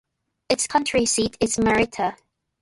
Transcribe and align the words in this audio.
Its 0.49 0.65
county 0.65 1.05
seat 1.05 1.37
is 1.39 1.59
Marietta. 1.59 2.17